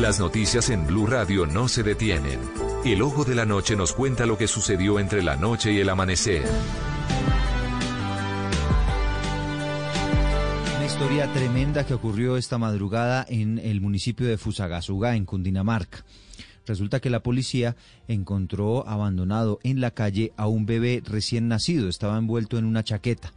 [0.00, 2.38] Las noticias en Blue Radio no se detienen.
[2.84, 5.88] El ojo de la noche nos cuenta lo que sucedió entre la noche y el
[5.88, 6.44] amanecer.
[10.76, 16.04] Una historia tremenda que ocurrió esta madrugada en el municipio de Fusagasugá, en Cundinamarca.
[16.64, 17.74] Resulta que la policía
[18.06, 21.88] encontró abandonado en la calle a un bebé recién nacido.
[21.88, 23.32] Estaba envuelto en una chaqueta.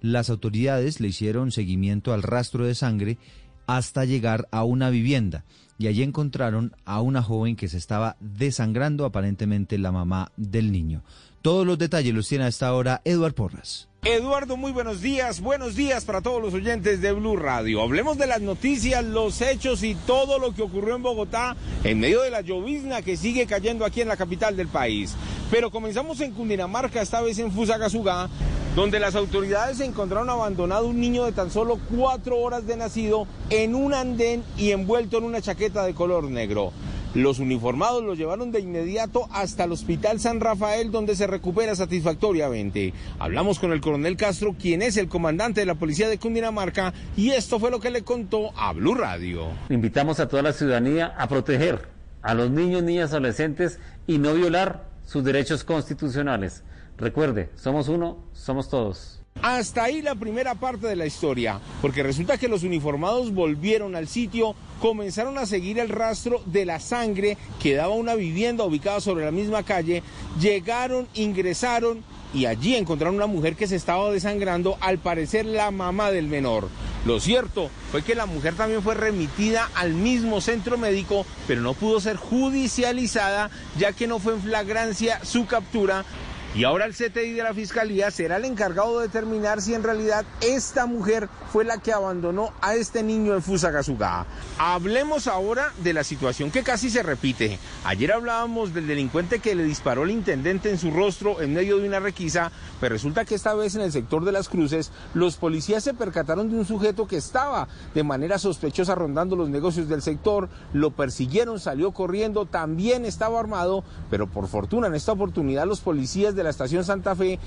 [0.00, 3.18] Las autoridades le hicieron seguimiento al rastro de sangre
[3.66, 5.44] hasta llegar a una vivienda
[5.80, 11.02] y allí encontraron a una joven que se estaba desangrando, aparentemente la mamá del niño.
[11.40, 13.88] Todos los detalles los tiene a esta hora Eduard Porras.
[14.04, 15.40] Eduardo, muy buenos días.
[15.40, 17.80] Buenos días para todos los oyentes de Blue Radio.
[17.80, 22.20] Hablemos de las noticias, los hechos y todo lo que ocurrió en Bogotá en medio
[22.20, 25.14] de la llovizna que sigue cayendo aquí en la capital del país.
[25.50, 28.28] Pero comenzamos en Cundinamarca, esta vez en Fusagasugá,
[28.76, 33.74] donde las autoridades encontraron abandonado un niño de tan solo cuatro horas de nacido en
[33.74, 36.72] un andén y envuelto en una chaqueta de color negro.
[37.12, 42.94] Los uniformados lo llevaron de inmediato hasta el Hospital San Rafael, donde se recupera satisfactoriamente.
[43.18, 47.30] Hablamos con el coronel Castro, quien es el comandante de la policía de Cundinamarca, y
[47.30, 49.48] esto fue lo que le contó a Blue Radio.
[49.70, 51.88] Invitamos a toda la ciudadanía a proteger
[52.22, 56.62] a los niños, niñas, adolescentes y no violar sus derechos constitucionales.
[56.98, 59.20] Recuerde, somos uno, somos todos.
[59.42, 64.06] Hasta ahí la primera parte de la historia, porque resulta que los uniformados volvieron al
[64.06, 69.24] sitio, comenzaron a seguir el rastro de la sangre que daba una vivienda ubicada sobre
[69.24, 70.02] la misma calle,
[70.38, 72.02] llegaron, ingresaron
[72.34, 76.68] y allí encontraron una mujer que se estaba desangrando, al parecer la mamá del menor.
[77.06, 81.72] Lo cierto fue que la mujer también fue remitida al mismo centro médico, pero no
[81.72, 86.04] pudo ser judicializada ya que no fue en flagrancia su captura
[86.52, 90.24] y ahora el CTI de la Fiscalía será el encargado de determinar si en realidad
[90.40, 94.26] esta mujer fue la que abandonó a este niño en Fusagasugá.
[94.58, 97.60] Hablemos ahora de la situación que casi se repite.
[97.84, 101.86] Ayer hablábamos del delincuente que le disparó al intendente en su rostro en medio de
[101.86, 105.84] una requisa, pero resulta que esta vez en el sector de las cruces los policías
[105.84, 110.48] se percataron de un sujeto que estaba de manera sospechosa rondando los negocios del sector,
[110.72, 116.34] lo persiguieron, salió corriendo, también estaba armado, pero por fortuna en esta oportunidad los policías
[116.40, 117.38] de la estación Santa Fe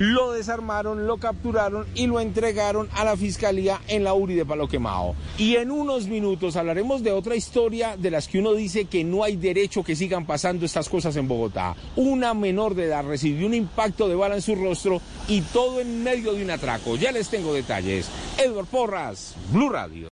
[0.00, 4.66] lo desarmaron, lo capturaron y lo entregaron a la fiscalía en la URI de Palo
[4.66, 5.14] Quemado.
[5.36, 9.22] Y en unos minutos hablaremos de otra historia de las que uno dice que no
[9.22, 11.76] hay derecho que sigan pasando estas cosas en Bogotá.
[11.96, 16.02] Una menor de edad recibió un impacto de bala en su rostro y todo en
[16.02, 16.96] medio de un atraco.
[16.96, 18.08] Ya les tengo detalles.
[18.38, 20.08] Edward Porras, Blue Radio.